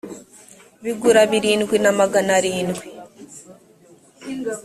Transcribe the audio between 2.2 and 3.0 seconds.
arindwi